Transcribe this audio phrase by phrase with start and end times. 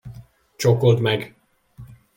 [0.55, 1.35] Csókold meg!